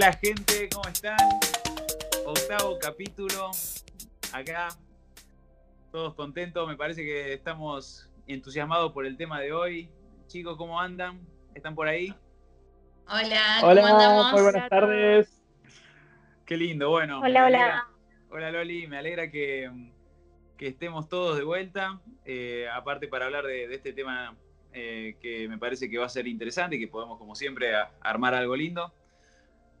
[0.00, 1.18] Hola gente, ¿cómo están?
[2.24, 3.50] Octavo capítulo,
[4.32, 4.68] acá,
[5.90, 9.90] todos contentos, me parece que estamos entusiasmados por el tema de hoy.
[10.28, 11.18] Chicos, ¿cómo andan?
[11.52, 12.14] ¿Están por ahí?
[13.08, 14.32] Hola, ¿cómo andamos?
[14.34, 15.42] Muy buenas tardes.
[16.46, 17.18] Qué lindo, bueno.
[17.18, 17.88] Hola, hola.
[18.30, 19.68] Hola Loli, me alegra que,
[20.60, 24.36] estemos todos de vuelta, eh, aparte para hablar de, este tema
[24.72, 28.34] eh, que me parece que va a ser interesante y que podemos como siempre armar
[28.34, 28.94] algo lindo.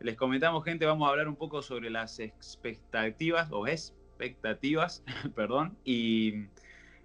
[0.00, 5.02] Les comentamos, gente, vamos a hablar un poco sobre las expectativas, o expectativas,
[5.34, 6.44] perdón, y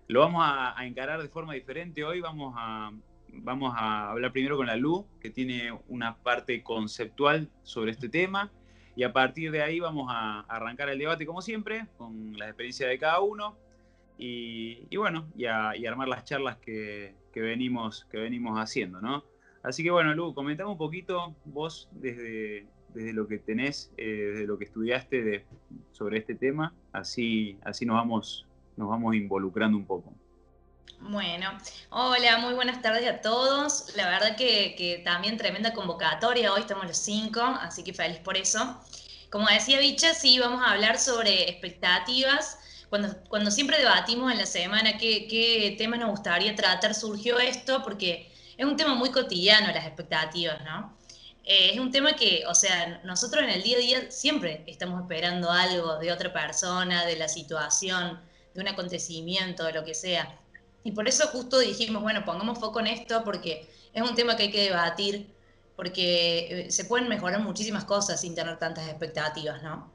[0.08, 2.04] lo vamos a, encarar de forma diferente.
[2.04, 2.92] Hoy vamos a,
[3.30, 8.52] vamos a hablar primero con la Lu, que tiene una parte conceptual sobre este tema,
[8.96, 12.88] y a partir de ahí vamos a arrancar el debate, como siempre, con la experiencia
[12.88, 13.58] de cada uno,
[14.20, 19.24] y, bueno, y, armar las charlas que, venimos, que venimos haciendo, ¿no?
[19.64, 24.48] Así que bueno, Lu, comentame un poquito vos desde, desde lo que tenés, eh, desde
[24.48, 25.46] lo que estudiaste
[25.92, 28.46] sobre este tema, así, así nos, vamos,
[28.78, 30.14] nos vamos involucrando un poco.
[31.00, 31.52] Bueno,
[31.90, 33.94] hola, muy buenas tardes a todos.
[33.96, 38.80] La verdad que, también tremenda convocatoria, hoy estamos los cinco, así que feliz por eso.
[39.30, 42.86] Como decía Bicha, sí, vamos a hablar sobre expectativas.
[42.90, 47.84] Cuando, cuando siempre debatimos en la semana qué, qué temas nos gustaría tratar, surgió esto
[47.84, 50.96] porque es un tema muy cotidiano, las expectativas, ¿no?
[51.44, 55.02] Eh, es un tema que, o sea, nosotros en el día a día siempre estamos
[55.02, 58.20] esperando algo de otra persona, de la situación,
[58.54, 60.40] de un acontecimiento, de lo que sea.
[60.84, 64.44] Y por eso justo dijimos, bueno, pongamos foco en esto porque es un tema que
[64.44, 65.34] hay que debatir,
[65.76, 69.92] porque eh, se pueden mejorar muchísimas cosas sin tener tantas expectativas, ¿no?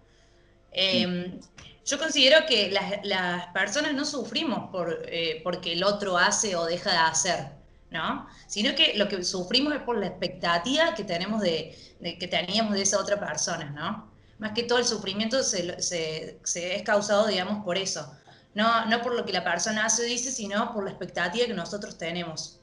[0.70, 1.40] Em,
[1.84, 6.90] yo considero que las, personas no sufrimos por, eh, porque el otro hace o deja
[6.90, 7.57] de hacer.
[7.90, 8.28] ¿No?
[8.46, 11.76] Sino que lo que sufrimos es por la expectativa que tenemos de,
[12.18, 14.10] que teníamos de esa otra persona, ¿no?
[14.38, 18.12] Más que todo el sufrimiento se, se, es causado, digamos, por eso.
[18.54, 21.54] No, no por lo que la persona hace o dice, sino por la expectativa que
[21.54, 22.60] nosotros tenemos.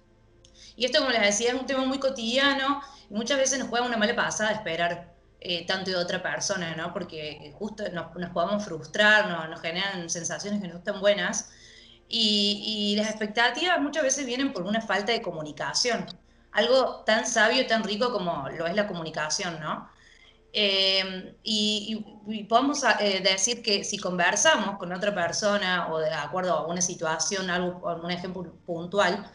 [0.75, 3.85] Y esto, como les decía, es un tema muy cotidiano y muchas veces nos juega
[3.85, 6.93] una mala pasada esperar eh, tanto de otra persona, ¿no?
[6.93, 11.49] Porque justo nos, nos podemos frustrar, nos, nos generan sensaciones que no están buenas
[12.07, 16.05] y, las expectativas muchas veces vienen por una falta de comunicación.
[16.51, 19.89] Algo tan sabio y tan rico como lo es la comunicación, ¿no?
[20.53, 26.67] Em, y, podemos eh, decir que si conversamos con otra persona o de acuerdo a
[26.67, 29.29] una situación, algo, un ejemplo puntual,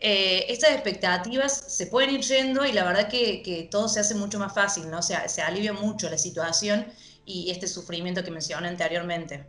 [0.00, 4.14] eh, estas expectativas se pueden ir yendo y la verdad que, que todo se hace
[4.14, 4.98] mucho más fácil, ¿no?
[4.98, 6.86] O sea, se alivia mucho la situación
[7.24, 9.46] y este sufrimiento que mencioné anteriormente.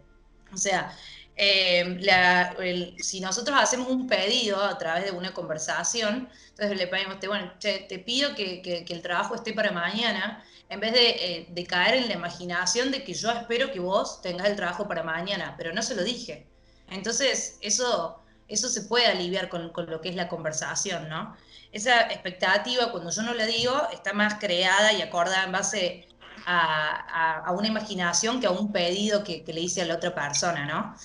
[0.53, 0.95] O sea,
[1.35, 7.51] eh, si nosotros hacemos un pedido a través de una conversación, entonces le pedimos, bueno,
[7.59, 12.13] te pido que, el trabajo esté para mañana, en vez eh, de, caer en la
[12.13, 15.95] imaginación de que yo espero que vos tengas el trabajo para mañana, pero no se
[15.95, 16.45] lo dije.
[16.89, 21.35] Entonces, eso, eso se puede aliviar con, lo que es la conversación, ¿no?
[21.71, 26.07] Esa expectativa, cuando yo no la digo, está más creada y acordada en base
[26.45, 30.65] a, una imaginación que a un pedido que, que le hice a la otra persona,
[30.65, 30.95] ¿no?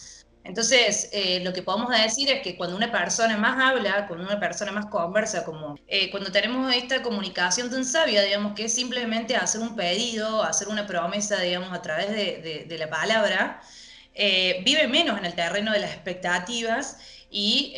[0.49, 4.41] Entonces, eh, lo que podemos decir es que cuando una persona más habla, cuando una
[4.41, 9.37] persona más conversa, como eh, cuando tenemos esta comunicación tan sabia, digamos, que es simplemente
[9.37, 13.61] hacer un pedido, hacer una promesa, digamos, a través de, la palabra,
[14.15, 16.97] eh, vive menos en el terreno de las expectativas
[17.31, 17.75] y,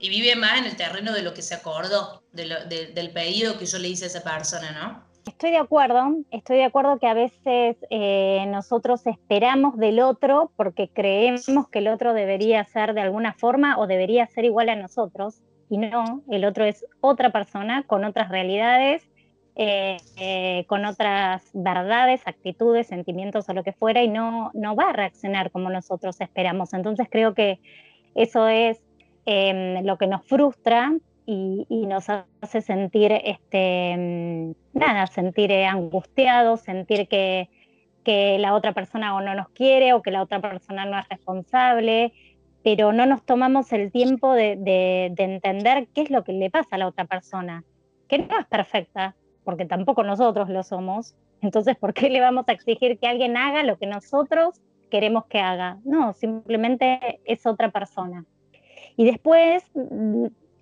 [0.00, 3.88] vive más en el terreno de lo que se acordó, del pedido que yo le
[3.88, 5.06] hice a esa persona, ¿no?
[5.26, 10.88] Estoy de acuerdo, estoy de acuerdo que a veces eh, nosotros esperamos del otro porque
[10.88, 15.42] creemos que el otro debería ser de alguna forma o debería ser igual a nosotros
[15.68, 19.08] y no, el otro es otra persona con otras realidades,
[19.56, 24.90] eh, eh, con otras verdades, actitudes, sentimientos o lo que fuera y no, no va
[24.90, 26.72] a reaccionar como nosotros esperamos.
[26.72, 27.58] Entonces creo que
[28.14, 28.80] eso es
[29.26, 30.92] lo que nos frustra
[31.26, 37.50] y, nos hace sentir, este, mm, nada, sentir eh, angustiados, sentir que,
[38.04, 41.08] que la otra persona o no nos quiere o que la otra persona no es
[41.08, 42.12] responsable,
[42.62, 46.76] pero no nos tomamos el tiempo de, de, entender qué es lo que le pasa
[46.76, 47.64] a la otra persona,
[48.08, 51.14] que no es perfecta, porque tampoco nosotros lo somos.
[51.42, 55.40] Entonces, ¿por qué le vamos a exigir que alguien haga lo que nosotros queremos que
[55.40, 55.78] haga?
[55.84, 58.24] No, simplemente es otra persona.
[58.96, 59.64] Y después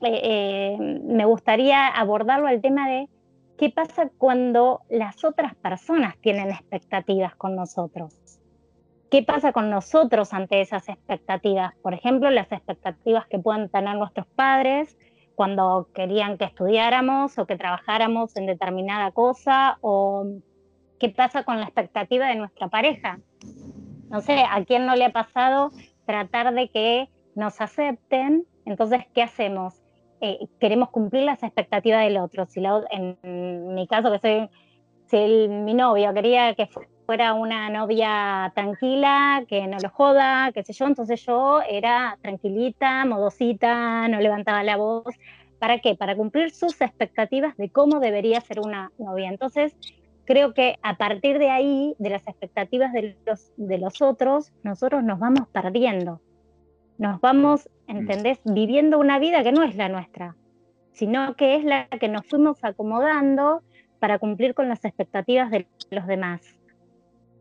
[0.00, 3.08] mm, eh, me gustaría abordarlo al tema de
[3.56, 8.40] qué pasa cuando las otras personas tienen expectativas con nosotros.
[9.10, 11.74] ¿Qué pasa con nosotros ante esas expectativas?
[11.82, 14.98] Por ejemplo, las expectativas que puedan tener nuestros padres
[15.36, 20.26] cuando querían que estudiáramos o que trabajáramos en determinada cosa o
[20.98, 23.20] qué pasa con la expectativa de nuestra pareja.
[24.10, 25.70] No sé, ¿a quién no le ha pasado
[26.06, 28.44] tratar de que nos acepten?
[28.64, 29.83] Entonces, ¿qué hacemos?
[30.26, 32.46] Eh, queremos cumplir las expectativas del otro.
[32.46, 34.48] Si en mi caso, que soy,
[35.04, 36.66] si mi novio quería que
[37.04, 43.04] fuera una novia tranquila, que no lo joda, qué sé yo, entonces yo era tranquilita,
[43.04, 45.14] modosita, no levantaba la voz.
[45.58, 45.94] ¿Para qué?
[45.94, 49.28] Para cumplir sus expectativas de cómo debería ser una novia.
[49.28, 49.76] Entonces,
[50.24, 55.04] creo que a partir de ahí, de las expectativas de los, de los otros, nosotros
[55.04, 56.22] nos vamos perdiendo.
[56.98, 57.96] Nos vamos, mm.
[57.96, 58.40] ¿entendés?
[58.44, 60.36] Viviendo una vida que no es la nuestra,
[60.92, 63.62] sino que es la que nos fuimos acomodando
[63.98, 66.42] para cumplir con las expectativas de los demás.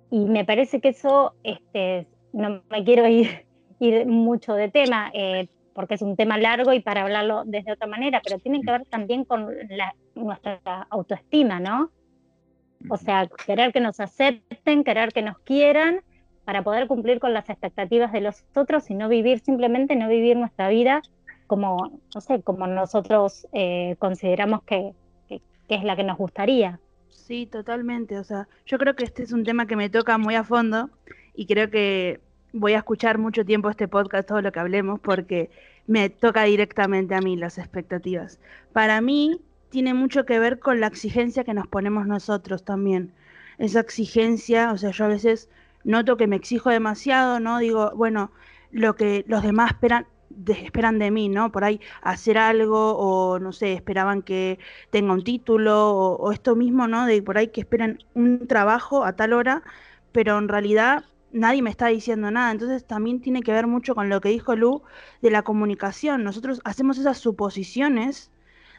[0.10, 3.46] Y me parece que eso, este, no me quiero ir,
[3.80, 7.88] ir mucho de tema, eh, porque es un tema largo y para hablarlo desde otra
[7.88, 9.50] manera, pero tiene que ver también con
[10.16, 11.92] nuestra autoestima, ¿no?
[12.90, 16.02] O sea, querer que nos acepten, querer que nos quieran
[16.46, 20.38] para poder cumplir con las expectativas de los otros y no vivir, simplemente no vivir
[20.38, 21.02] nuestra vida
[21.48, 24.94] como, no sé, como nosotros eh, consideramos que,
[25.70, 26.80] es la que nos gustaría.
[27.10, 28.20] Sí, totalmente.
[28.20, 30.90] O sea, yo creo que este es un tema que me toca muy a fondo
[31.34, 32.20] y creo que
[32.52, 35.50] voy a escuchar mucho tiempo este podcast, todo lo que hablemos, porque
[35.88, 38.40] me toca directamente a mí las expectativas.
[38.72, 43.12] Para mí, tiene mucho que ver con la exigencia que nos ponemos nosotros también.
[43.58, 45.50] Esa exigencia, o sea, yo a veces
[45.84, 47.60] noto que me exijo demasiado, ¿no?
[47.60, 48.32] Digo, bueno,
[48.72, 51.52] lo que los demás esperan, de, esperan de mí, ¿no?
[51.52, 54.60] Por ahí hacer algo o, no sé, esperaban que
[54.92, 57.06] tenga un título o, o esto mismo, ¿no?
[57.06, 59.64] De por ahí que esperan un trabajo a tal hora,
[60.12, 62.52] pero en realidad nadie me está diciendo nada.
[62.52, 64.84] Entonces también tiene que ver mucho con lo que dijo Lu
[65.22, 66.24] de la comunicación.
[66.24, 68.32] Nosotros hacemos esas suposiciones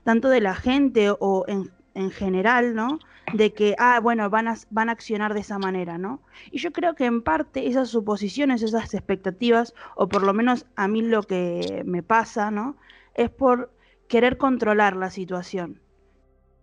[0.04, 2.98] tanto de la gente o en, en general, ¿no?
[3.32, 6.20] De que, ah, bueno, van a, van a accionar de esa manera, ¿no?
[6.50, 10.88] Y yo creo que en parte esas suposiciones, esas expectativas, o por lo menos a
[10.88, 12.76] mí lo que me pasa, ¿no?
[13.14, 13.72] Es por
[14.08, 15.80] querer controlar la situación.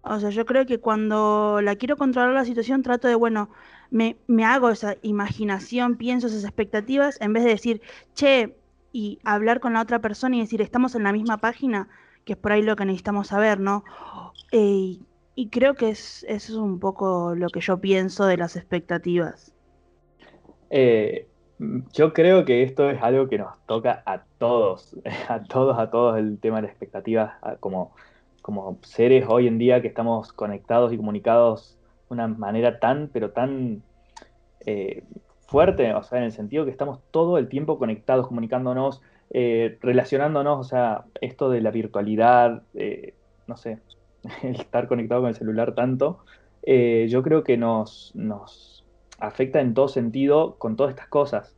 [0.04, 3.50] O sea, yo creo que cuando la quiero controlar la situación, trato de, bueno,
[3.92, 7.81] me, me hago esa imaginación, pienso esas expectativas, en vez de decir,
[8.16, 8.56] che,
[8.92, 11.88] y hablar con la otra persona y decir, estamos en la misma página,
[12.25, 13.84] que es por ahí lo que necesitamos saber, ¿no?
[15.36, 19.54] Y creo que es, eso es un poco lo que yo pienso de las expectativas.
[20.69, 21.28] Eh,
[21.94, 24.98] yo creo que esto es algo que nos toca a todos,
[25.30, 27.94] a todos, a todos el tema de las expectativas, como,
[28.42, 31.77] como seres hoy en día que estamos conectados y comunicados
[32.10, 33.84] de una manera tan, pero tan
[34.66, 35.04] eh,
[35.48, 40.60] fuerte, o sea, en el sentido que estamos todo el tiempo conectados, comunicándonos, eh, relacionándonos,
[40.60, 42.63] o sea, esto de la virtualidad,
[43.48, 43.80] no sé,
[44.44, 46.20] el estar conectado con el celular tanto,
[46.64, 48.86] eh, yo creo que nos, nos,
[49.20, 51.56] afecta en todo sentido con todas estas cosas.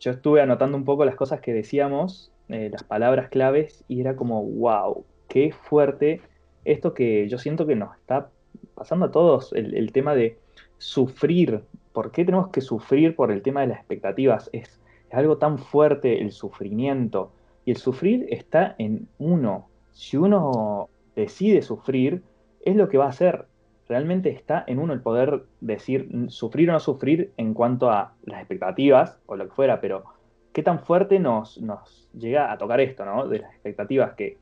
[0.00, 4.42] yo estuve anotando un poco las cosas que decíamos, las palabras claves, y era como,
[4.42, 6.20] wow, qué fuerte
[6.64, 8.30] esto que yo siento que nos está
[8.74, 10.38] pasando a todos, el, el tema de
[10.78, 11.62] sufrir.
[11.92, 14.50] ¿Por qué tenemos que sufrir por el tema de las expectativas?
[14.52, 17.32] Es es algo tan fuerte el sufrimiento.
[17.64, 19.68] Y el sufrir está en uno.
[19.92, 20.88] Si uno
[21.20, 22.22] decide sufrir,
[22.64, 23.46] es lo que va a hacer.
[23.88, 28.40] Realmente está en uno el poder decir sufrir o no sufrir en cuanto a las
[28.40, 30.04] expectativas o lo que fuera, pero
[30.52, 33.26] qué tan fuerte nos, nos llega a tocar esto, ¿no?
[33.26, 34.36] De las expectativas que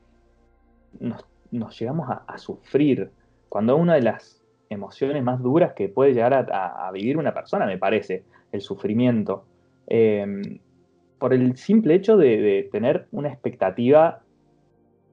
[0.99, 1.25] nos,
[1.79, 3.11] llegamos a, sufrir.
[3.49, 7.77] Cuando una de las emociones más duras que puede llegar a vivir una persona, me
[7.77, 9.45] parece, el sufrimiento.
[9.87, 10.59] Em,
[11.17, 14.21] por el simple hecho de, tener una expectativa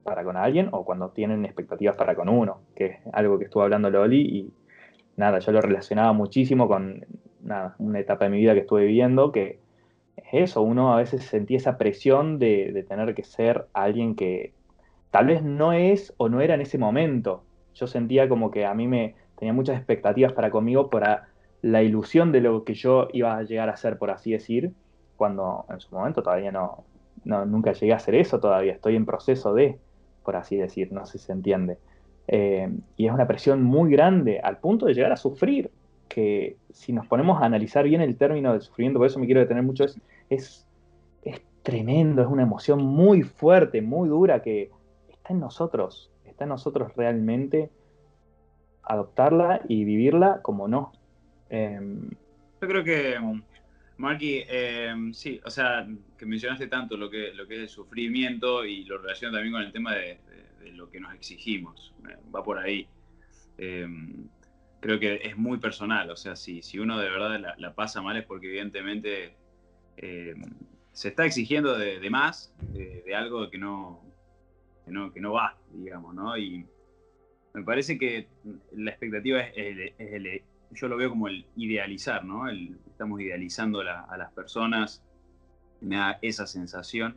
[0.05, 3.63] para con alguien o cuando tienen expectativas para con uno, que es algo que estuvo
[3.63, 4.53] hablando Loli y
[5.17, 7.05] nada, yo lo relacionaba muchísimo con
[7.79, 9.59] una etapa de mi vida que estuve viviendo, que
[10.15, 14.53] es eso, uno a veces sentía esa presión de, de tener que ser alguien que
[15.09, 17.43] tal vez no es o no era en ese momento.
[17.73, 21.29] Yo sentía como que a mí me tenía muchas expectativas para conmigo para
[21.61, 24.71] la ilusión de lo que yo iba a llegar a ser, por así decir,
[25.17, 26.85] cuando en su momento todavía no,
[27.23, 29.79] nunca llegué a hacer eso todavía, estoy en proceso de,
[30.25, 31.77] por así decir, no sé si se entiende.
[32.27, 35.71] Eh, y es una presión muy grande al punto de llegar a sufrir,
[36.09, 39.41] que si nos ponemos a analizar bien el término del sufrimiento, por eso me quiero
[39.41, 40.67] detener mucho, es, es,
[41.23, 44.71] es tremendo, es una emoción muy fuerte, muy dura, que
[45.09, 47.69] está en nosotros, está en nosotros realmente
[48.83, 50.91] adoptarla y vivirla como no,
[51.49, 52.09] Em,
[52.61, 53.15] Yo creo que,
[53.97, 55.87] Marky, em, sí, o sea,
[56.17, 59.61] que mencionaste tanto lo que, lo que es el sufrimiento y lo relaciona también con
[59.63, 60.19] el tema de,
[60.73, 61.93] lo que nos exigimos.
[62.09, 62.87] Eh, va por ahí.
[63.57, 64.27] Em,
[64.81, 66.09] creo que es muy personal.
[66.11, 69.35] O sea, si, si uno de verdad la, pasa mal es porque evidentemente
[69.97, 70.35] eh,
[70.91, 74.01] se está exigiendo de, más, de, algo que no,
[74.85, 76.37] que no, que no va, digamos, ¿no?
[76.37, 76.65] Y
[77.53, 78.27] me parece que
[78.73, 82.49] la expectativa es, el, yo lo veo como el idealizar, ¿no?
[82.49, 85.03] estamos idealizando a las personas,
[85.81, 87.15] me da esa sensación.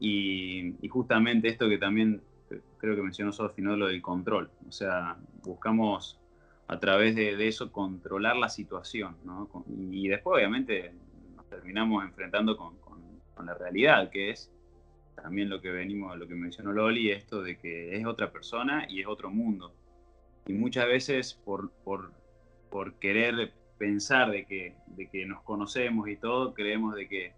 [0.00, 2.22] Y, justamente esto que también
[2.78, 3.76] creo que mencionó Sofi, ¿no?
[3.76, 4.50] Lo del control.
[4.68, 6.18] O sea, buscamos
[6.68, 9.48] a través de, eso controlar la situación, ¿no?
[9.90, 10.92] Y, después, obviamente,
[11.36, 12.78] nos terminamos enfrentando con,
[13.44, 14.50] la realidad, que es
[15.14, 19.00] también lo que venimos, lo que mencionó Loli, esto de que es otra persona y
[19.00, 19.72] es otro mundo.
[20.48, 21.70] Y muchas veces por,
[22.70, 27.32] por querer pensar de que, de que nos conocemos y todo, creemos de que,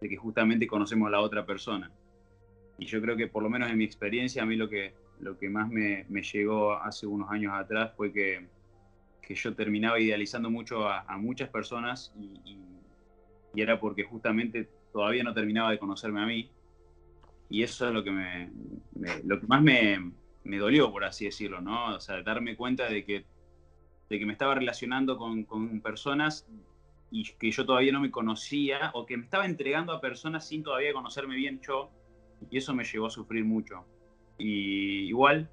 [0.00, 1.90] de que justamente conocemos a la otra persona.
[2.78, 5.38] Y yo creo que por lo menos en mi experiencia, a mí lo que, lo
[5.38, 8.48] que más me, llegó hace unos años atrás fue que,
[9.32, 12.58] yo terminaba idealizando mucho a, muchas personas y,
[13.54, 16.50] era porque justamente todavía no terminaba de conocerme a mí.
[17.48, 18.50] Y eso es lo que, me,
[19.24, 20.12] lo que más me,
[20.58, 21.94] dolió, por así decirlo, ¿no?
[21.94, 23.24] O sea, darme cuenta de que,
[24.10, 26.46] de que me estaba relacionando con, con personas
[27.10, 30.62] y que yo todavía no me conocía o que me estaba entregando a personas sin
[30.62, 31.90] todavía conocerme bien yo
[32.50, 33.84] y eso me llevó a sufrir mucho.
[34.38, 35.48] Y igual,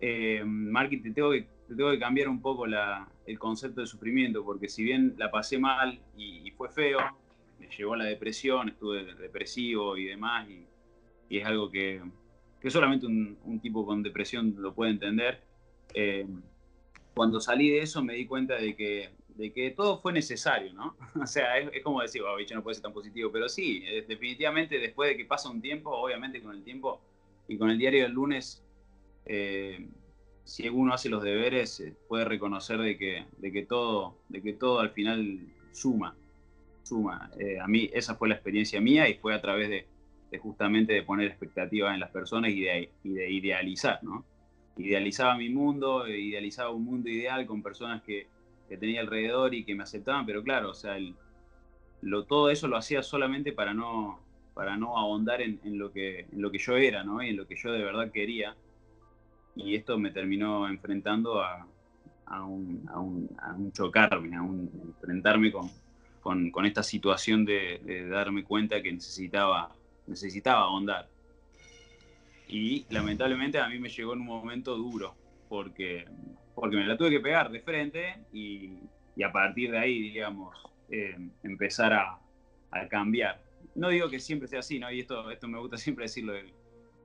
[0.00, 4.44] eh, Marky, te tengo, que, tengo que cambiar un poco la, el concepto de sufrimiento,
[4.44, 6.98] porque si bien la pasé mal y, fue feo,
[7.58, 10.66] me llevó a la depresión, estuve depresivo y demás, y,
[11.28, 12.00] es algo que,
[12.60, 15.42] que solamente un, tipo con depresión lo puede entender.
[15.92, 16.24] Eh,
[17.16, 20.96] cuando salí de eso me di cuenta de que de que todo fue necesario, ¿no?
[21.22, 24.04] O sea, es, como decir, oh, bicho, no puede ser tan positivo, pero sí, eh,
[24.06, 27.00] definitivamente después de que pasa un tiempo, obviamente con el tiempo
[27.48, 28.64] y con el diario del lunes,
[29.26, 29.88] eh,
[30.44, 34.52] si uno hace los deberes, eh, puede reconocer de que, de, que todo, de que
[34.54, 35.40] todo al final
[35.72, 36.14] suma,
[36.82, 37.30] suma.
[37.60, 39.86] a mí esa fue la experiencia mía y fue a través de,
[40.38, 44.24] justamente de poner expectativas en las personas y de, y de idealizar, ¿no?
[44.76, 48.26] Idealizaba mi mundo, idealizaba un mundo ideal con personas que
[48.68, 50.96] que tenía alrededor y que me aceptaban, pero claro, o sea,
[52.02, 54.20] lo, todo eso lo hacía solamente para no,
[54.54, 57.22] para no ahondar en, lo que, en lo que yo era, ¿no?
[57.22, 58.56] Y en lo que yo de verdad quería.
[59.54, 61.66] Y esto me terminó enfrentando a,
[62.26, 65.70] a, un, a, un, a un, chocarme, a enfrentarme con,
[66.20, 69.70] con, con esta situación de, de, darme cuenta que necesitaba,
[70.06, 71.08] necesitaba ahondar.
[72.48, 75.14] Y lamentablemente a mí me llegó en un momento duro,
[75.48, 76.06] porque
[76.56, 78.78] porque me la tuve que pegar de frente y,
[79.22, 80.56] a partir de ahí, digamos,
[80.90, 82.18] eh, empezar a,
[82.90, 83.42] cambiar.
[83.74, 84.92] No digo que siempre sea así, ¿no?
[84.92, 86.34] Y esto, esto me gusta siempre decirlo.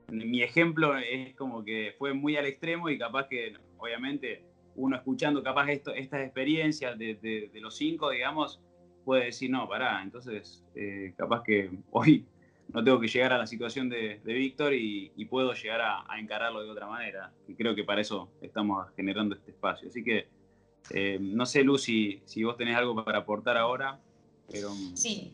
[0.08, 4.44] Mi ejemplo es como que fue muy al extremo y capaz que, obviamente,
[4.74, 8.60] uno escuchando capaz esto, estas experiencias de, los cinco, digamos,
[9.04, 12.26] puede decir, no, pará, entonces eh, capaz que hoy
[12.72, 16.70] no tengo que llegar a la situación de, Víctor y, puedo llegar a, encararlo de
[16.70, 17.32] otra manera.
[17.48, 19.88] Y creo que para eso estamos generando este espacio.
[19.88, 20.28] Así que
[20.90, 24.00] eh, no sé, Lucy, si vos tenés algo para aportar ahora.
[24.50, 25.32] Pero, sí.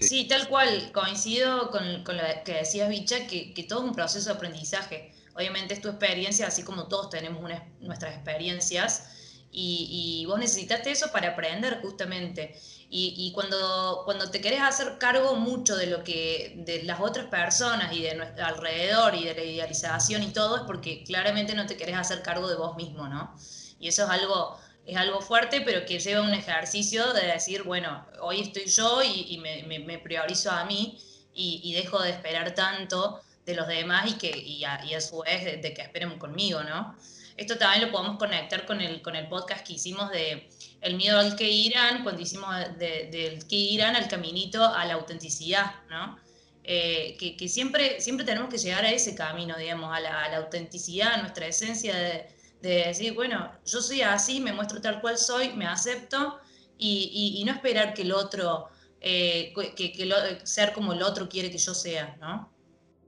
[0.00, 0.26] sí.
[0.26, 5.12] tal cual, coincido con, lo que decías, Bicha, que, todo es un proceso de aprendizaje.
[5.34, 7.48] Obviamente es tu experiencia, así como todos tenemos
[7.80, 9.17] nuestras experiencias,
[9.50, 12.58] y, y vos necesitaste eso para aprender justamente.
[12.90, 17.92] Y, cuando, cuando te querés hacer cargo mucho de lo que, de las otras personas
[17.92, 21.76] y de nuestro alrededor y de la idealización y todo, es porque claramente no te
[21.76, 23.36] querés hacer cargo de vos mismo, ¿no?
[23.78, 28.06] Y eso es algo, es algo fuerte, pero que lleva un ejercicio de decir, bueno,
[28.22, 30.98] hoy estoy yo y, me, me, priorizo a mí
[31.34, 35.20] y, dejo de esperar tanto de los demás y, que, y, a, y a su
[35.20, 36.96] vez de, de, que esperen conmigo, ¿no?
[37.38, 41.18] Esto también lo podemos conectar con el, con el podcast que hicimos de el miedo
[41.20, 46.18] al que irán, cuando hicimos del que irán al caminito a la autenticidad, ¿no?
[46.64, 51.16] Eh, que, siempre, siempre tenemos que llegar a ese camino, digamos, a la, autenticidad, a
[51.18, 52.26] nuestra esencia de,
[52.60, 56.40] decir, bueno, yo soy así, me muestro tal cual soy, me acepto
[56.76, 58.68] y, no esperar que el otro,
[59.00, 62.52] eh, que, ser como el otro quiere que yo sea, ¿no?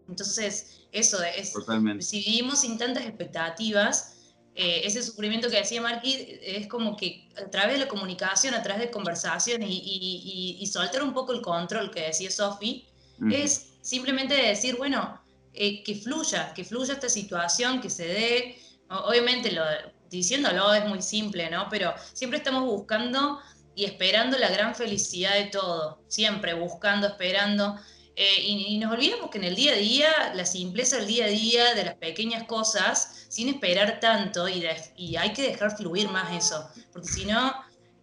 [0.08, 1.52] Entonces, eso es,
[2.00, 4.19] si vivimos sin tantas expectativas,
[4.54, 8.62] eh, ese sufrimiento que decía Marquis es como que a través de la comunicación, a
[8.62, 12.86] través de conversación y, soltar un poco el control que decía Sofi,
[13.30, 15.20] es simplemente decir, bueno,
[15.52, 18.58] eh, que fluya, que fluya esta situación, que se dé.
[18.88, 19.62] Obviamente, lo,
[20.10, 21.68] diciéndolo es muy simple, ¿no?
[21.70, 23.40] Pero siempre estamos buscando
[23.74, 27.76] y esperando la gran felicidad de todo, siempre buscando, esperando.
[28.22, 31.28] Eh, y, nos olvidamos que en el día a día, la simpleza del día a
[31.28, 34.62] día, de las pequeñas cosas, sin esperar tanto, y,
[34.94, 37.48] y hay que dejar fluir más eso, porque si no,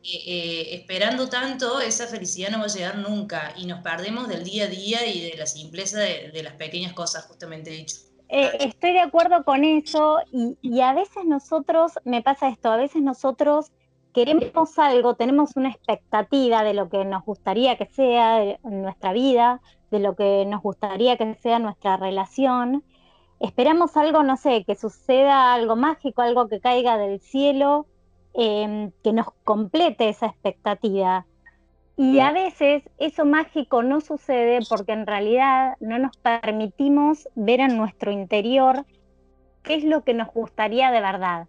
[0.03, 4.43] eh, eh, esperando tanto, esa felicidad no va a llegar nunca, y nos perdemos del
[4.43, 7.97] día a día y de la simpleza de, las pequeñas cosas, justamente dicho.
[8.27, 13.03] estoy de acuerdo con eso, y, y a veces nosotros, me pasa esto, a veces
[13.03, 13.67] nosotros
[14.17, 19.99] queremos algo, tenemos una expectativa de lo que nos gustaría que sea nuestra vida, de
[19.99, 22.83] lo que nos gustaría que sea nuestra relación.
[23.39, 27.85] Esperamos algo, no sé, que suceda algo mágico, algo que caiga del cielo,
[28.33, 31.27] em, que nos complete esa expectativa.
[31.95, 37.77] Y a veces eso mágico no sucede porque en realidad no nos permitimos ver en
[37.77, 38.83] nuestro interior
[39.61, 41.47] qué es lo que nos gustaría de verdad.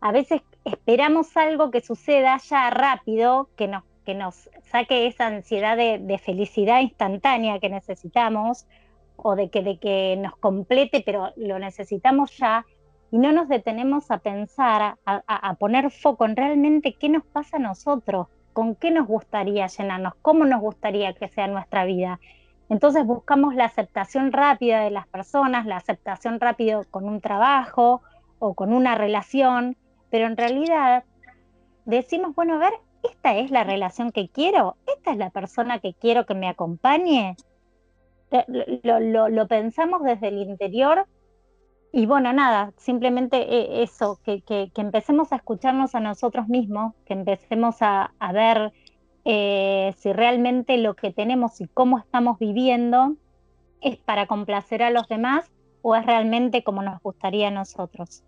[0.00, 5.76] A veces esperamos algo que suceda ya rápido, que nos, que nos saque esa ansiedad
[5.76, 8.66] de, felicidad instantánea que necesitamos,
[9.16, 12.66] o de que, de que nos complete, pero lo necesitamos ya,
[13.10, 17.56] y no nos detenemos a pensar, a, a, poner foco en realmente qué nos pasa
[17.56, 22.18] a nosotros, con qué nos gustaría llenarnos, cómo nos gustaría que sea nuestra vida.
[22.68, 28.02] Entonces buscamos la aceptación rápida de las personas, la aceptación rápida con un trabajo
[28.40, 29.76] o con una relación,
[30.10, 31.04] pero en realidad
[31.84, 32.72] decimos, bueno, a ver,
[33.02, 37.36] esta es la relación que quiero, esta es la persona que quiero que me acompañe.
[38.82, 41.06] Lo, pensamos desde el interior
[41.92, 44.42] y bueno, nada, simplemente eh, eso, que,
[44.74, 48.72] empecemos a escucharnos a nosotros mismos, que empecemos a, ver
[49.24, 53.14] eh, si realmente lo que tenemos y cómo estamos viviendo
[53.80, 55.50] es para complacer a los demás
[55.82, 58.24] o es realmente como nos gustaría a nosotros.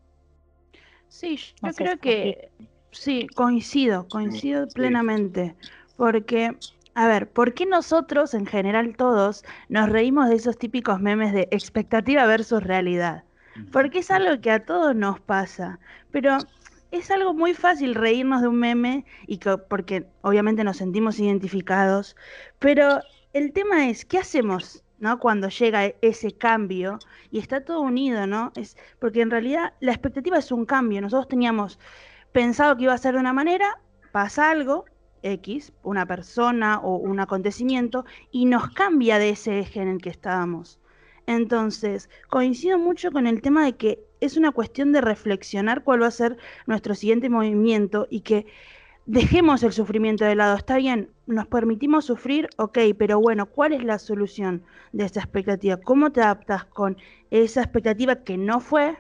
[1.09, 2.51] Sí, yo creo que
[2.91, 5.57] sí, coincido, coincido plenamente,
[5.97, 6.57] porque,
[6.95, 11.49] a ver, ¿por qué nosotros, en general todos, nos reímos de esos típicos memes de
[11.51, 13.25] expectativa versus realidad?
[13.73, 15.81] Porque es algo que a todos nos pasa,
[16.13, 16.39] pero
[16.91, 22.17] es algo muy fácil reírnos de un meme y que, porque obviamente nos sentimos identificados,
[22.59, 23.01] pero
[23.33, 25.19] el tema es, ¿qué hacemos ¿no?
[25.19, 26.99] Cuando llega ese cambio
[27.31, 28.53] y está todo unido, ¿no?
[28.57, 31.01] Es porque en realidad la expectativa es un cambio.
[31.01, 31.79] Nosotros teníamos
[32.33, 33.81] pensado que iba a ser de una manera,
[34.13, 34.85] pasa algo
[35.23, 40.11] X, una persona o un acontecimiento y nos cambia de ese eje en el que
[40.11, 40.81] estábamos.
[41.27, 46.07] Entonces, coincido mucho con el tema de que es una cuestión de reflexionar cuál va
[46.07, 48.47] a ser nuestro siguiente movimiento y que
[49.09, 50.55] dejemos el sufrimiento de lado.
[50.55, 55.79] Está bien, nos permitimos sufrir, ok, pero bueno, ¿cuál es la solución de esa expectativa?
[55.79, 56.97] ¿Cómo te adaptas con
[57.31, 58.99] esa expectativa que no fue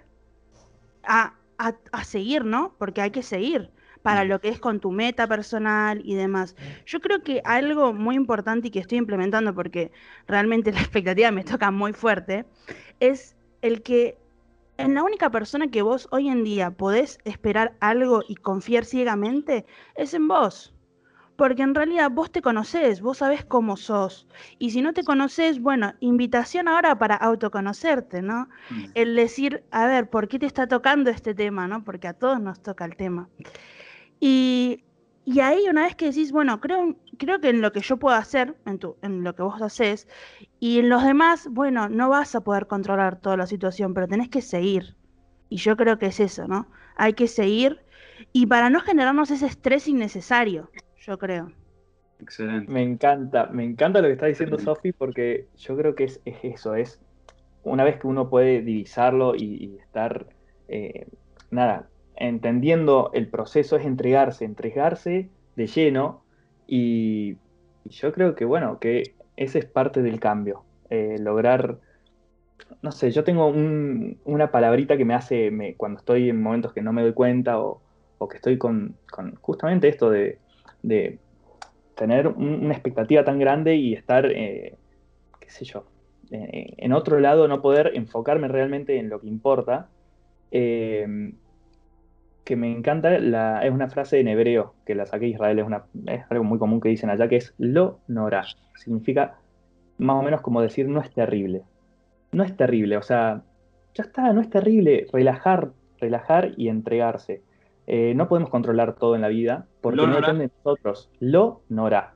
[1.04, 2.74] a, a, seguir, ¿no?
[2.78, 3.70] Porque hay que seguir
[4.02, 6.56] para lo que es con tu meta personal y demás.
[6.86, 9.92] Yo creo que algo muy importante y que estoy implementando porque
[10.26, 12.46] realmente la expectativa me toca muy fuerte,
[12.98, 14.16] es el que
[14.78, 19.66] en la única persona que vos hoy en día podés esperar algo y confiar ciegamente
[19.96, 20.74] es en vos.
[21.36, 24.26] Porque en realidad vos te conocés, vos sabés cómo sos.
[24.58, 28.48] Y si no te conoces, bueno, invitación ahora para autoconocerte, ¿no?
[28.70, 28.84] Mm.
[28.94, 31.84] El decir, a ver, ¿por qué te está tocando este tema, ¿no?
[31.84, 33.28] Porque a todos nos toca el tema.
[34.18, 34.82] Y
[35.30, 38.16] y ahí una vez que decís, bueno, creo, creo que en lo que yo puedo
[38.16, 40.08] hacer, en, tu, en lo que vos haces,
[40.58, 44.30] y en los demás, bueno, no vas a poder controlar toda la situación, pero tenés
[44.30, 44.96] que seguir.
[45.50, 46.66] Y yo creo que es eso, ¿no?
[46.96, 47.78] Hay que seguir
[48.32, 51.52] y para no generarnos ese estrés innecesario, yo creo.
[52.20, 52.72] Excelente.
[52.72, 56.74] Me encanta, me encanta lo que está diciendo Sofi porque yo creo que es, eso,
[56.74, 57.02] es
[57.64, 60.24] una vez que uno puede divisarlo y, estar,
[60.68, 61.06] eh,
[61.50, 61.86] nada,
[62.18, 66.22] entendiendo el proceso es entregarse, entregarse de lleno
[66.66, 67.36] y
[67.84, 71.78] yo creo que bueno, que ese es parte del cambio, eh, lograr,
[72.82, 76.92] no sé, yo tengo una palabrita que me hace, cuando estoy en momentos que no
[76.92, 77.80] me doy cuenta o,
[78.28, 78.96] que estoy con,
[79.40, 80.38] justamente esto de,
[81.94, 84.76] tener una expectativa tan grande y estar, eh,
[85.40, 85.84] qué sé yo,
[86.30, 89.88] eh, en otro lado, no poder enfocarme realmente en lo que importa
[92.48, 95.84] que me encanta, es una frase en hebreo, que la saqué de Israel, es, una,
[96.06, 98.42] es algo muy común que dicen allá, que es lo nora.
[98.74, 99.36] Significa
[99.98, 101.64] más o menos como decir no es terrible.
[102.32, 103.42] No es terrible, o sea,
[103.92, 105.06] ya está, no es terrible.
[105.12, 107.42] Relajar, relajar y entregarse.
[107.86, 111.10] Eh, no podemos controlar todo en la vida porque no depende de nosotros.
[111.20, 112.14] Lo nora.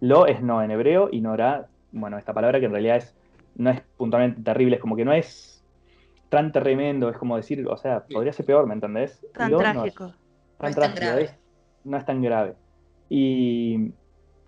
[0.00, 3.14] Lo es no en hebreo y nora, bueno, esta palabra que en realidad es,
[3.56, 5.55] no es puntualmente terrible, es como que no es
[6.28, 9.24] tan tremendo, es como decir, o sea, podría ser peor, ¿me entendés?
[9.32, 10.12] Tan trágico.
[10.58, 11.30] No es, tan, grave.
[11.84, 12.54] no es tan grave.
[13.08, 13.92] Y,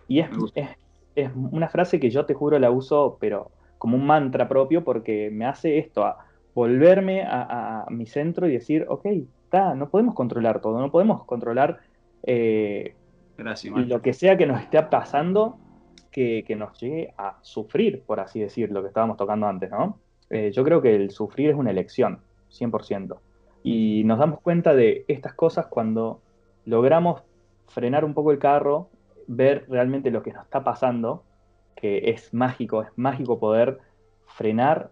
[0.08, 0.28] y es,
[1.14, 5.30] es, una frase que yo te juro la uso, pero como un mantra propio porque
[5.30, 9.06] me hace esto, a volverme a, mi centro y decir, ok,
[9.44, 11.78] está, no podemos controlar todo, no podemos controlar
[12.24, 12.96] eh,
[13.36, 15.58] lo que sea que nos esté pasando
[16.10, 20.00] que, nos llegue a sufrir, por así decir, lo que estábamos tocando antes, ¿no?
[20.30, 23.18] Eh, yo creo que el sufrir es una elección, 100%.
[23.62, 26.20] Y nos damos cuenta de estas cosas cuando
[26.64, 27.22] logramos
[27.66, 28.88] frenar un poco el carro,
[29.26, 31.24] ver realmente lo que nos está pasando,
[31.76, 33.78] que es mágico, es mágico poder
[34.26, 34.90] frenar,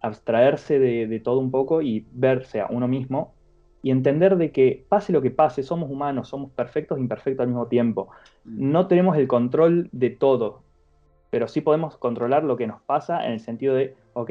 [0.00, 3.34] abstraerse de, todo un poco y verse a uno mismo
[3.82, 7.48] y entender de que pase lo que pase, somos humanos, somos perfectos e imperfectos al
[7.48, 8.10] mismo tiempo.
[8.44, 8.70] Mm.
[8.72, 10.62] No tenemos el control de todo,
[11.30, 14.30] pero sí podemos controlar lo que nos pasa en el sentido de, ok,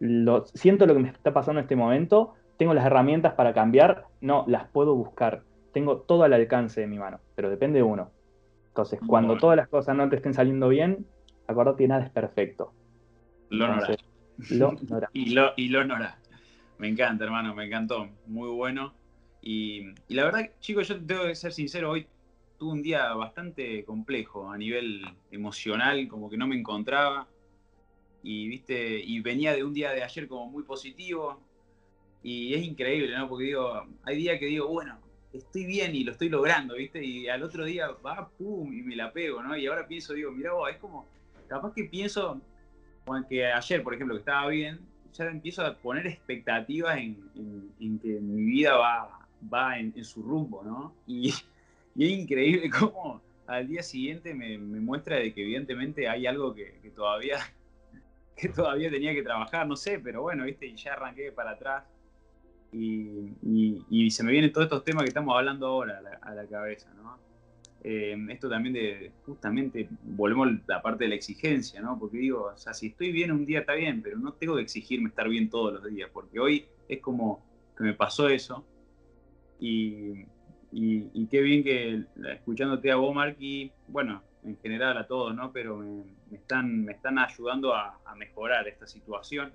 [0.00, 4.06] lo, siento lo que me está pasando en este momento, tengo las herramientas para cambiar,
[4.20, 8.10] no, las puedo buscar, tengo todo al alcance de mi mano, pero depende de uno.
[8.68, 11.06] Entonces, cuando todas las cosas no te estén saliendo bien,
[11.46, 12.72] acuérdate que nada es perfecto.
[13.48, 13.68] Lo
[14.50, 14.76] Lo
[15.14, 15.80] y, lo, y lo
[16.78, 18.08] Me encanta, hermano, me encantó.
[18.26, 18.92] Muy bueno.
[19.40, 22.06] Y, y, la verdad, chicos, yo tengo que ser sincero, hoy
[22.58, 27.26] tuve un día bastante complejo a nivel emocional, como que no me encontraba.
[28.28, 31.40] Y, viste, y venía de un día de ayer como muy positivo.
[32.24, 33.28] Y es increíble, ¿no?
[33.28, 34.98] Porque digo, hay días que digo, bueno,
[35.32, 37.04] estoy bien y lo estoy logrando, ¿viste?
[37.04, 39.56] Y al otro día va, pum, y me la pego, ¿no?
[39.56, 41.06] Y ahora pienso, digo, mira vos, es como,
[41.46, 42.40] capaz que pienso,
[43.28, 44.80] que ayer, por ejemplo, que estaba bien,
[45.12, 50.94] ya empiezo a poner expectativas en, que mi vida va, va en, su rumbo, ¿no?
[51.06, 51.44] Y, es
[52.10, 57.38] increíble cómo al día siguiente me, muestra de que evidentemente hay algo que, todavía
[58.36, 61.84] que todavía tenía que trabajar, no sé, pero bueno, viste, y ya arranqué para atrás
[62.72, 67.18] y, se me vienen todos estos temas que estamos hablando ahora a la, cabeza, ¿no?
[67.82, 71.98] Eh, esto también de, justamente, volvemos a la parte de la exigencia, ¿no?
[71.98, 74.62] Porque digo, o sea, si estoy bien un día está bien, pero no tengo que
[74.62, 77.44] exigirme estar bien todos los días, porque hoy es como
[77.76, 78.66] que me pasó eso
[79.60, 80.24] y,
[81.30, 85.52] qué bien que escuchándote a vos, Mark, y bueno, en general a todos, ¿no?
[85.52, 89.52] Pero me, están, me están ayudando a mejorar esta situación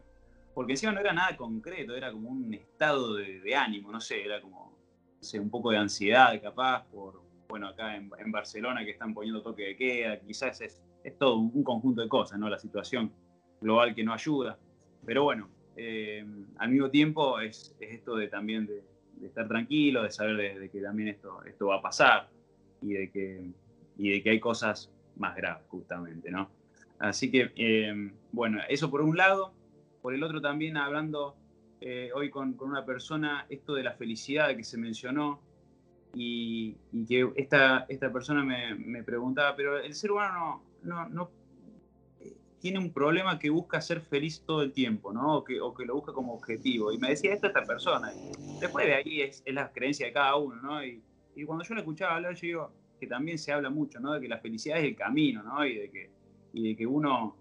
[0.53, 4.41] porque encima no era nada concreto, era como un estado de, ánimo, no sé, era
[4.41, 4.77] como,
[5.19, 9.63] sé, un poco de ansiedad capaz, por, bueno, acá en, Barcelona que están poniendo toque
[9.63, 10.81] de queda, quizás es,
[11.17, 12.49] todo un, conjunto de cosas, ¿no?
[12.49, 13.11] La situación
[13.59, 14.57] global que no ayuda.
[15.05, 16.25] Pero bueno, eh,
[16.57, 18.83] al mismo tiempo es, esto de también de,
[19.25, 22.29] estar tranquilo, de saber de, que también esto, esto va a pasar
[22.81, 23.51] y de, que,
[23.97, 26.49] y de que hay cosas más graves justamente, ¿no?
[27.01, 29.53] Así que, eh, bueno, eso por un lado
[30.03, 31.35] por el otro también hablando
[31.79, 35.41] eh, hoy con, una persona esto de la felicidad que se mencionó
[36.13, 36.75] y,
[37.07, 41.31] que esta, esta persona me, preguntaba, pero el ser humano no, no,
[42.19, 45.37] eh, tiene un problema que busca ser feliz todo el tiempo, ¿no?
[45.37, 46.91] O que, lo busca como objetivo.
[46.91, 48.13] Y me decía esto esta persona.
[48.13, 50.85] Y después de ahí es, la creencia de cada uno, ¿no?
[50.85, 51.01] Y,
[51.47, 54.13] cuando yo le escuchaba hablar, yo digo que también se habla mucho, ¿no?
[54.13, 55.65] De que la felicidad es el camino, ¿no?
[55.65, 56.20] Y de que,
[56.53, 57.35] y de que uno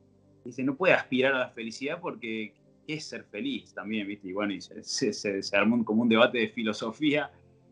[0.44, 2.55] dice, no puede aspirar a la felicidad porque
[2.87, 3.73] ¿qué es ser feliz?
[3.75, 4.29] También, ¿viste?
[4.29, 7.31] Y bueno, se, se, armó como un debate de filosofía,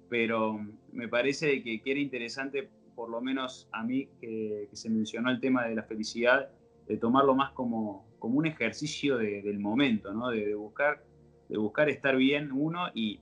[0.09, 0.61] pero
[0.93, 5.67] me parece que, era interesante, por lo menos a mí, que, se mencionó el tema
[5.67, 6.51] de la felicidad,
[6.87, 10.31] de tomarlo más como, como un ejercicio del momento, ¿no?
[10.31, 11.03] De, buscar,
[11.49, 13.21] de buscar estar bien uno y,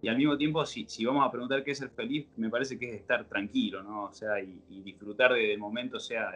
[0.00, 2.78] y al mismo tiempo, si, si, vamos a preguntar qué es ser feliz, me parece
[2.78, 4.04] que es estar tranquilo, ¿no?
[4.04, 6.30] O sea, y, disfrutar del momento, sea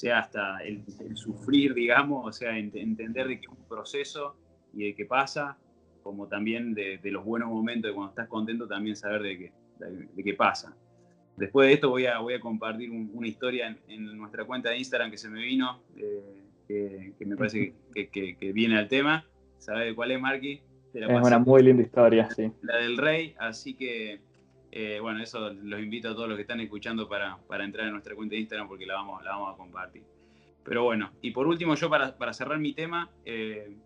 [0.00, 0.82] sea hasta el,
[1.14, 4.34] sufrir, digamos, o sea, entender de que es un proceso
[4.72, 5.58] y de qué pasa,
[6.02, 9.52] como también de, los buenos momentos, de cuando estás contento, también saber de qué,
[10.16, 10.74] de, qué pasa.
[11.36, 15.10] Después de esto voy a, voy a compartir una historia en, nuestra cuenta de Instagram
[15.10, 19.26] que se me vino, eh, que, me parece que, viene al tema.
[19.58, 20.62] ¿Sabes cuál es, Marky?
[20.94, 22.50] es una muy linda historia, sí.
[22.62, 24.20] La del rey, así que
[24.72, 28.14] eh, bueno, eso los invito a todos los que están escuchando para, entrar en nuestra
[28.14, 30.02] cuenta de Instagram porque la vamos, la vamos a compartir.
[30.62, 33.76] Pero bueno, y por último, yo para, cerrar mi tema, eh,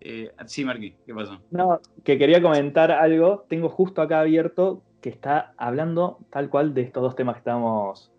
[0.00, 1.40] eh, sí, Marquí, ¿qué pasó?
[1.50, 3.44] No, que quería comentar algo.
[3.48, 8.10] Tengo justo acá abierto que está hablando tal cual de estos dos temas que estábamos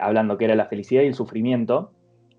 [0.00, 1.92] hablando, que era la felicidad y el sufrimiento.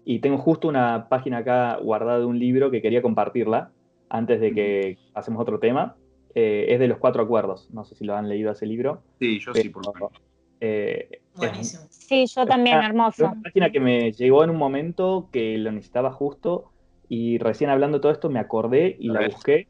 [0.05, 3.71] Y tengo justo una página acá guardada de un libro que quería compartirla
[4.09, 5.95] antes de que hacemos otro tema.
[6.33, 7.69] Eh, es de los cuatro acuerdos.
[7.71, 9.01] No sé si lo han leído ese libro.
[9.19, 10.11] Sí, yo sí, por lo
[10.59, 11.83] eh, Buenísimo.
[11.89, 13.25] sí, yo también, hermoso.
[13.25, 16.71] Es una página que me llegó en un momento que lo necesitaba justo
[17.09, 19.67] y recién hablando de todo esto me acordé y la busqué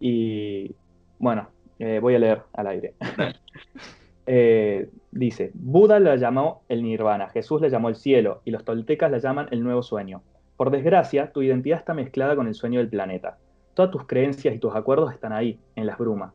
[0.00, 0.74] y
[1.18, 2.94] bueno, eh, voy a leer al aire.
[5.10, 9.18] dice, Buda la llamó el nirvana, Jesús le llamó el cielo y los toltecas la
[9.18, 10.22] llaman el nuevo sueño.
[10.56, 13.38] Por desgracia, tu identidad está mezclada con el sueño del planeta.
[13.74, 16.32] Todas tus creencias y tus acuerdos están ahí, en las brumas.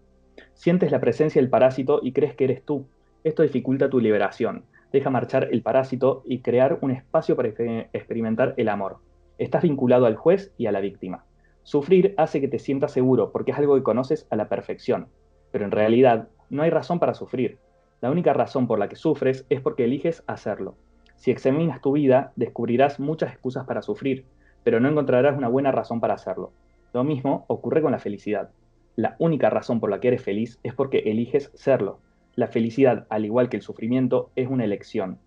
[0.54, 2.88] Sientes la presencia del parásito y crees que eres tú.
[3.24, 4.63] Esto dificulta tu liberación.
[4.91, 9.00] Deja marchar el parásito y crear un espacio para experimentar el amor.
[9.38, 11.26] Estás vinculado al juez y a la víctima.
[11.63, 15.08] Sufrir hace que te sientas seguro porque es algo que conoces a la perfección.
[15.52, 17.58] Pero en realidad, no hay razón para sufrir.
[18.02, 20.76] La única razón por la que sufres es porque eliges hacerlo.
[21.15, 24.26] Si examinas tu vida, descubrirás muchas excusas para sufrir,
[24.63, 26.52] pero no encontrarás una buena razón para hacerlo.
[26.95, 28.51] Lo mismo ocurre con la felicidad.
[28.95, 31.99] La única razón por la que eres feliz es porque eliges serlo.
[32.36, 35.19] La felicidad, al igual que el sufrimiento, es una elección.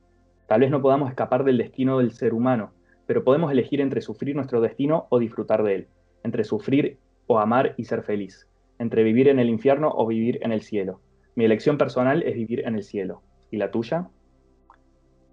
[0.46, 2.72] Tal vez no podamos escapar del destino del ser humano,
[3.04, 5.88] pero podemos elegir entre sufrir nuestro destino o disfrutar de él,
[6.24, 10.52] entre sufrir o amar y ser feliz, entre vivir en el infierno o vivir en
[10.52, 11.02] el cielo.
[11.34, 13.20] Mi elección personal es vivir en el cielo.
[13.50, 14.08] ¿Y la tuya?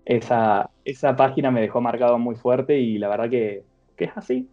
[0.03, 3.63] Esa, esa página me dejó marcado muy fuerte y la verdad que,
[3.95, 4.49] es así.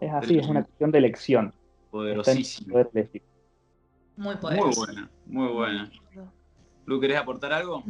[0.00, 1.54] Es así, es una cuestión de elección.
[1.90, 2.84] Poderosísima.
[4.16, 4.80] Muy poderosa.
[4.80, 5.92] Muy buena, muy buena.
[6.86, 7.84] ¿Lu querés aportar algo?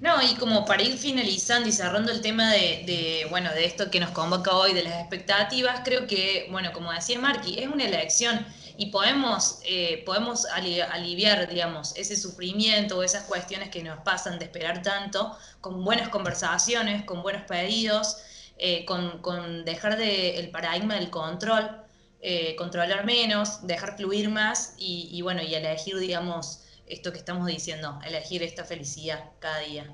[0.00, 4.00] No, y como para ir finalizando y cerrando el tema de, bueno, de esto que
[4.00, 8.46] nos convoca hoy, de las expectativas, creo que, bueno, como decía Marky, es una elección
[8.78, 14.46] y podemos, eh, podemos aliviar, digamos, ese sufrimiento o esas cuestiones que nos pasan de
[14.46, 18.16] esperar tanto con buenas conversaciones, con buenos pedidos,
[18.62, 21.82] eh, con, dejar de, el paradigma del control,
[22.20, 27.46] eh, controlar menos, dejar fluir más y, y bueno, y elegir, digamos, esto que estamos
[27.46, 29.86] diciendo, elegir esta felicidad cada día.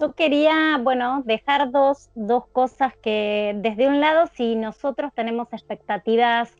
[0.00, 6.52] Yo quería, bueno, dejar dos, dos cosas que desde un lado, si nosotros tenemos expectativas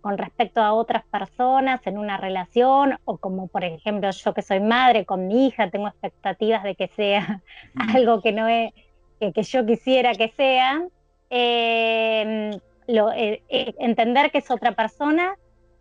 [0.00, 4.60] con respecto a otras personas en una relación, o como por ejemplo yo que soy
[4.60, 7.42] madre con mi hija, tengo expectativas de que sea
[7.94, 8.72] algo que no es,
[9.20, 10.82] que, yo quisiera que sea,
[11.30, 12.52] em,
[12.88, 15.34] eh, eh, entender que es otra persona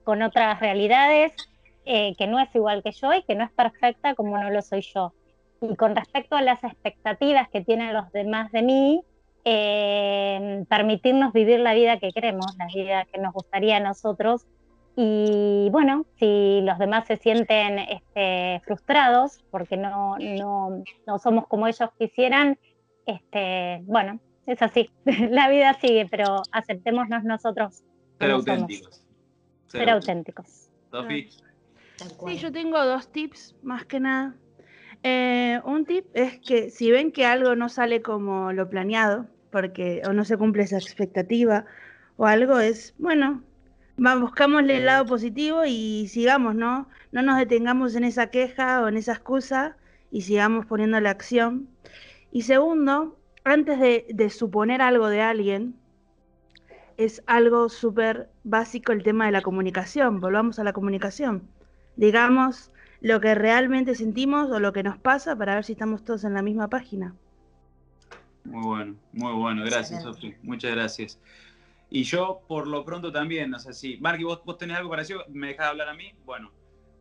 [0.03, 1.33] con otras realidades,
[1.85, 4.61] eh, que no es igual que yo y que no es perfecta como no lo
[4.61, 5.13] soy yo.
[5.61, 9.01] Y con respecto a las expectativas que tienen los demás de mí,
[9.47, 14.47] eh, permitirnos vivir la vida que queremos, la vida que nos gustaría a nosotros.
[14.95, 21.67] Y bueno, si los demás se sienten este, frustrados porque no, no, no, somos como
[21.67, 22.57] ellos quisieran,
[23.05, 27.83] este, bueno, es así, la vida sigue, pero aceptémonos nosotros.
[28.19, 29.03] Ser auténticos.
[29.67, 30.69] Ser, auténticos.
[32.27, 34.35] Sí, yo tengo dos tips, más que nada.
[35.03, 40.01] Eh, un tip es que si ven que algo no sale como lo planeado, porque
[40.07, 41.65] o no se cumple esa expectativa
[42.17, 43.43] o algo, es, bueno,
[44.03, 46.89] va, buscámosle el lado positivo y sigamos, ¿no?
[47.11, 49.77] No nos detengamos en esa queja o en esa excusa
[50.11, 51.69] y sigamos poniendo la acción.
[52.35, 55.75] Y segundo, antes de, de suponer algo de alguien,
[56.97, 60.19] es algo súper básico el tema de la comunicación.
[60.19, 61.49] Volvamos a la comunicación
[61.95, 62.71] digamos
[63.01, 66.33] lo que realmente sentimos o lo que nos pasa para ver si estamos todos en
[66.33, 67.15] la misma página.
[68.43, 71.19] Muy bueno, muy bueno, gracias Sofi, muchas gracias.
[71.89, 75.23] Y yo por lo pronto también, no sé si, Marky, ¿vos, vos tenés algo parecido,
[75.29, 76.13] ¿me dejás hablar a mí?
[76.25, 76.51] Bueno,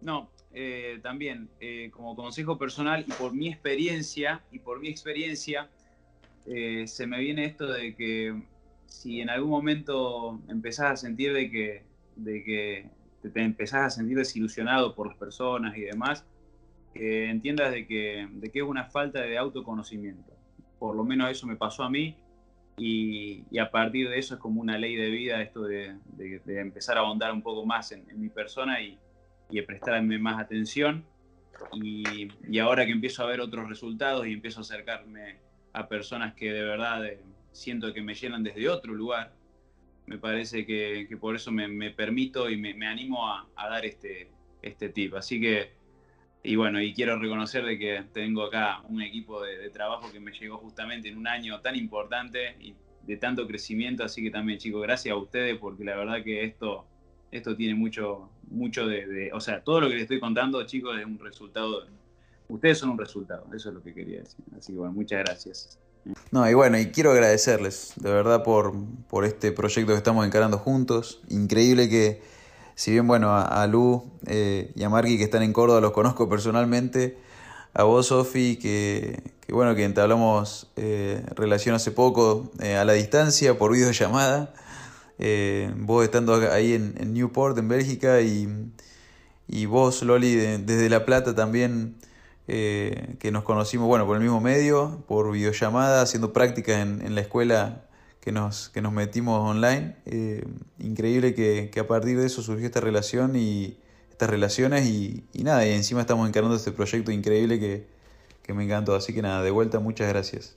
[0.00, 5.68] no, eh, también eh, como consejo personal y por mi experiencia, y por mi experiencia,
[6.46, 8.40] eh, se me viene esto de que
[8.86, 11.82] si en algún momento empezás a sentir de que,
[12.14, 12.88] de que
[13.28, 16.24] te, empezás a sentir desilusionado por las personas y demás,
[16.92, 20.32] que entiendas de que, de que es una falta de autoconocimiento.
[20.78, 22.16] Por lo menos eso me pasó a mí
[22.76, 26.96] y, a partir de eso es como una ley de vida esto de, de, empezar
[26.96, 28.98] a ahondar un poco más en, mi persona y,
[29.58, 31.04] y prestarme más atención.
[31.72, 35.36] Y, y, ahora que empiezo a ver otros resultados y empiezo a acercarme
[35.72, 37.20] a personas que de verdad eh,
[37.52, 39.32] siento que me llenan desde otro lugar,
[40.06, 44.30] me parece que, por eso me, permito y me, animo a, dar este,
[44.62, 45.14] este tip.
[45.14, 45.72] Así que,
[46.42, 50.32] y bueno, y quiero reconocer de que tengo acá un equipo de, trabajo que me
[50.32, 54.82] llegó justamente en un año tan importante y de tanto crecimiento, así que también chicos,
[54.82, 56.86] gracias a ustedes porque la verdad que esto,
[57.36, 61.04] esto tiene mucho, mucho de, o sea, todo lo que les estoy contando chicos es
[61.04, 61.84] un resultado,
[62.48, 64.44] ustedes son un resultado, eso es lo que quería decir.
[64.56, 65.78] Así que bueno, muchas gracias.
[66.30, 68.74] No, y bueno, y quiero agradecerles de verdad por,
[69.08, 71.22] por este proyecto que estamos encarando juntos.
[71.28, 72.22] Increíble que,
[72.76, 76.28] si bien, bueno, a, Lu eh, y a Marky que están en Córdoba los conozco
[76.28, 77.18] personalmente,
[77.72, 82.92] a vos, Sofi, que, que, bueno, que entablamos eh, relación hace poco eh, a la
[82.92, 84.54] distancia por videollamada.
[85.18, 88.48] Eh, vos estando ahí en, Newport, en Bélgica, y,
[89.48, 91.96] y vos, Loli, desde La Plata también
[92.46, 97.14] eh, que nos conocimos, bueno, por el mismo medio, por videollamada, haciendo prácticas en, en,
[97.14, 97.86] la escuela
[98.20, 99.96] que nos, que nos metimos online.
[100.06, 100.44] Eh,
[100.78, 103.78] increíble que, que, a partir de eso surgió esta relación y
[104.10, 107.86] estas relaciones y, y nada, y encima estamos encarnando este proyecto increíble que,
[108.42, 108.94] que, me encantó.
[108.94, 110.56] Así que nada, de vuelta, muchas gracias.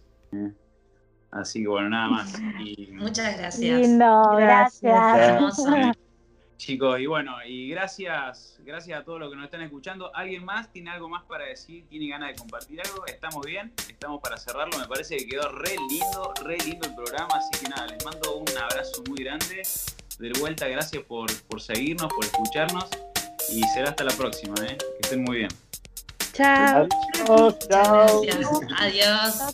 [1.37, 2.33] Así que bueno, nada más.
[2.59, 2.87] Y...
[2.91, 3.79] Muchas gracias.
[3.81, 4.81] Lindo, gracias.
[4.81, 5.97] gracias.
[6.57, 10.13] Chicos, y bueno, y gracias, gracias a todos los que nos están escuchando.
[10.15, 11.85] ¿Alguien más tiene algo más para decir?
[11.87, 13.05] ¿Tiene ganas de compartir algo?
[13.05, 13.71] ¿Estamos bien?
[13.87, 14.75] ¿Estamos para cerrarlo?
[14.79, 17.35] Me parece que quedó re lindo, re lindo el programa.
[17.35, 19.61] Así que nada, les mando un abrazo muy grande.
[20.17, 22.89] De vuelta, gracias por, por seguirnos, por escucharnos.
[23.51, 24.77] Y será hasta la próxima, ¿eh?
[24.79, 25.49] Que estén muy bien.
[26.33, 26.87] Chao.
[27.29, 27.59] Adiós.
[27.69, 28.21] Chao.
[28.79, 29.53] Adiós.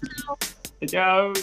[0.88, 1.34] Chao.